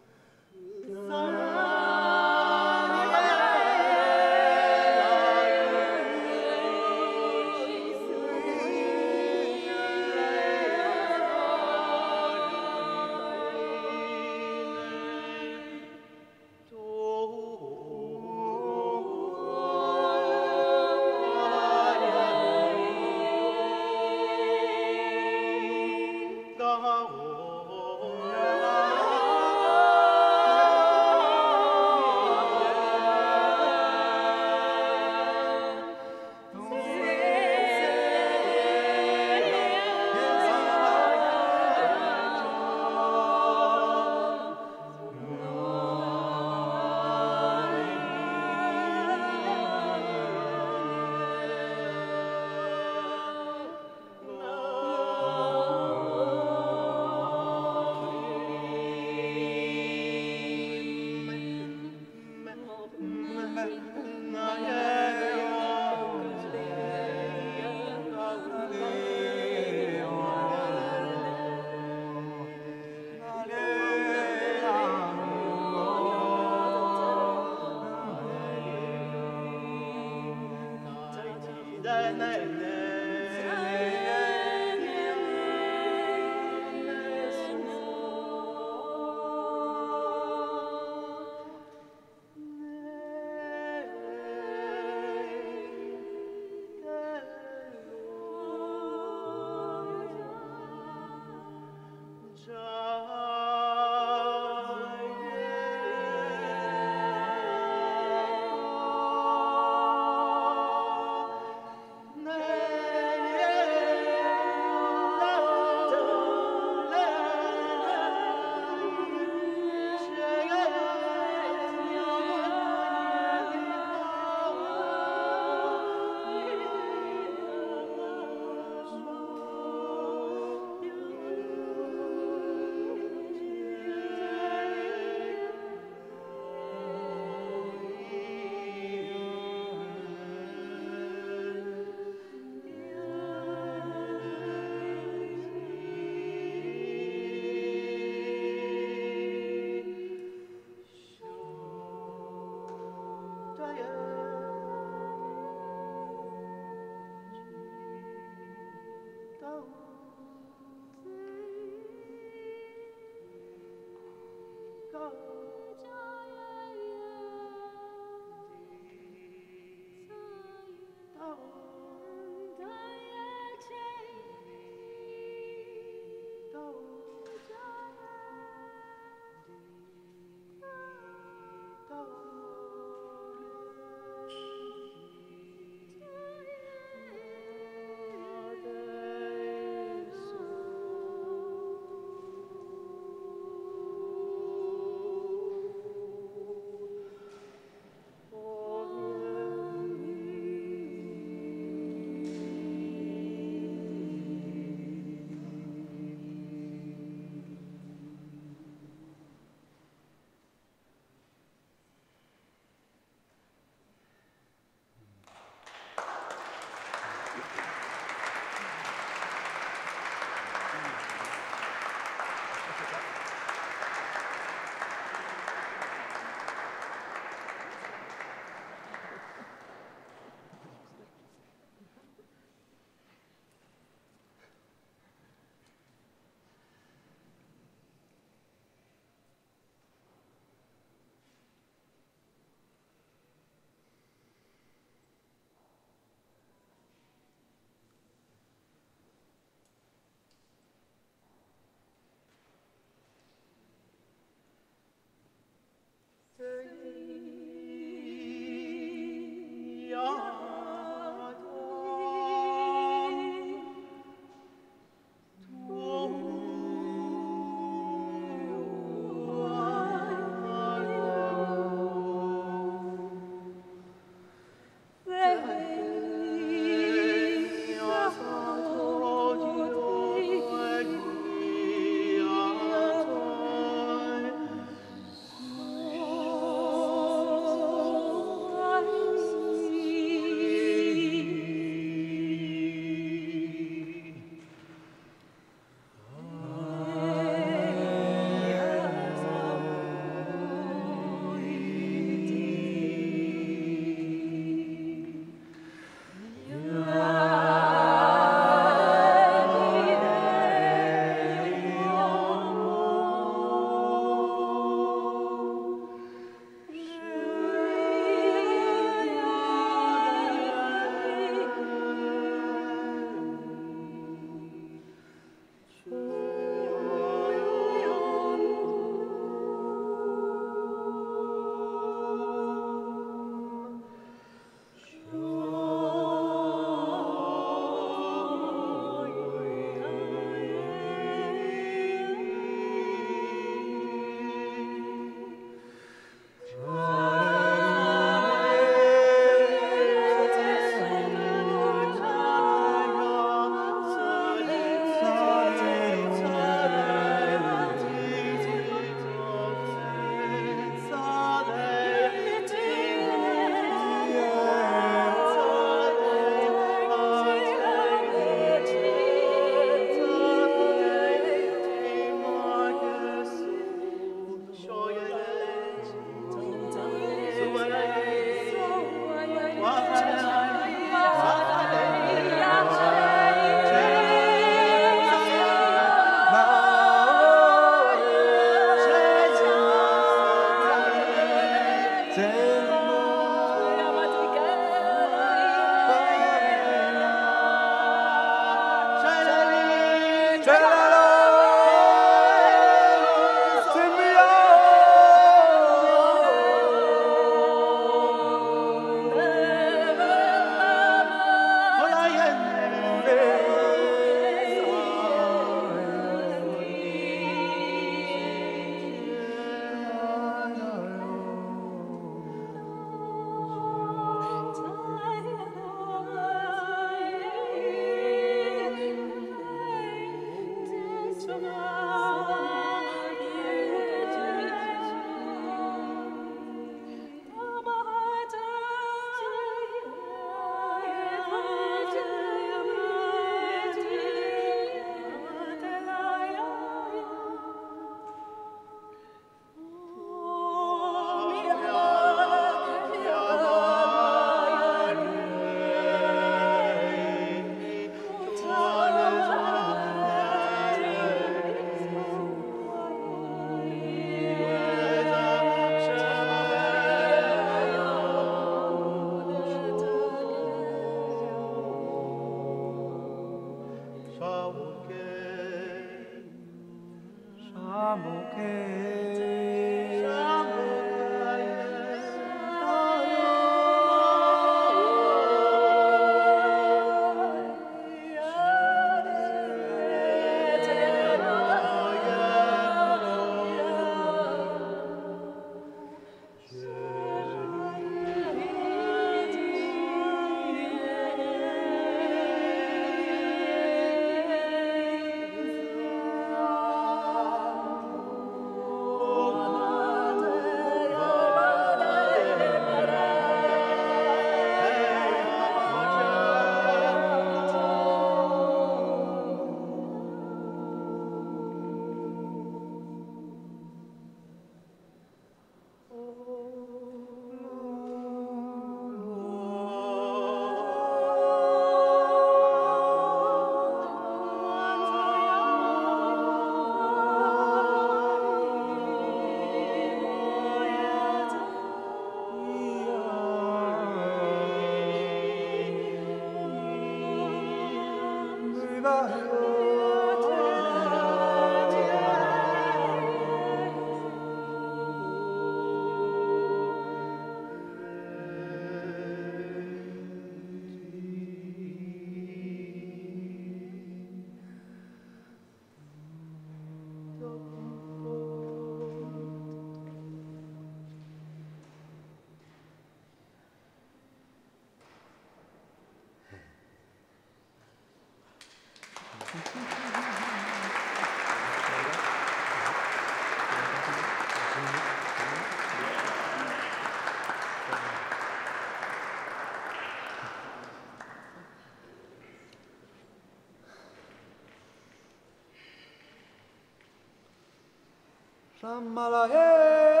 Shambhala, 598.61 600.00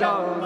Shambhala, 0.00 0.41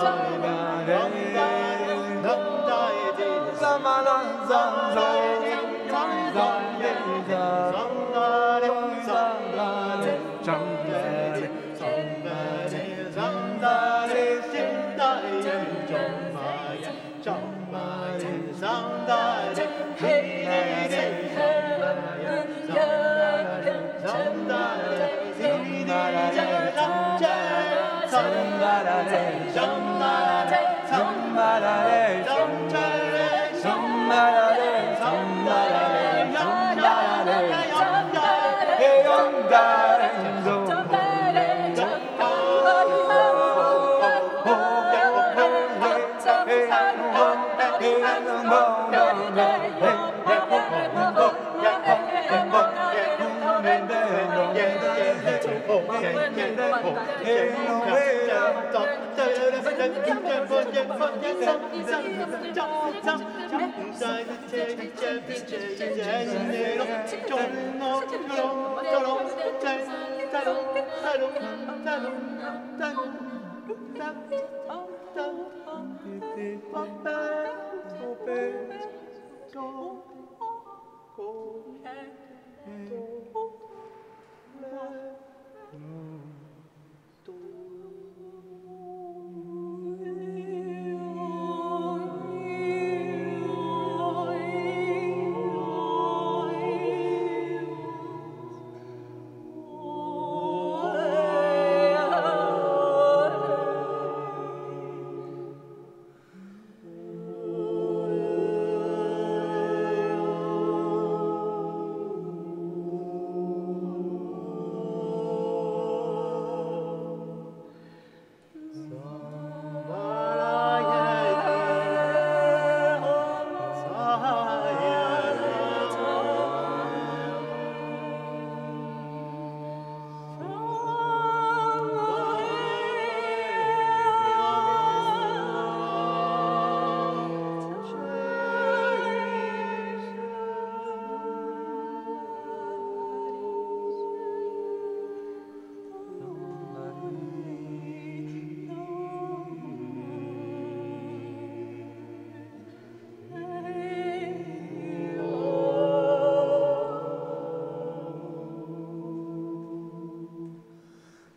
Oh 56.09 57.37
Oh. 85.75 86.36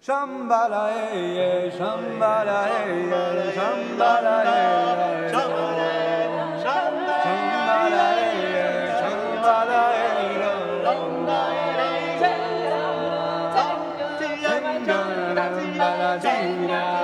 Shambhala 0.09 0.89
Shambhala 1.69 2.57
Shambhala 3.53 4.37
Shambhala 5.29 5.69
hey, 16.21 16.98